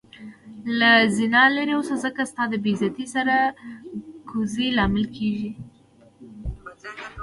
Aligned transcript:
له 0.79 0.91
زنا 1.17 1.43
لرې 1.55 1.73
اوسه 1.77 1.95
ځکه 2.03 2.21
ستا 2.31 2.43
د 2.49 2.53
بی 2.63 2.71
عزتي 2.77 3.05
سر 3.13 3.27
کوزي 4.29 4.67
لامل 4.77 5.05
کيږې 5.15 5.51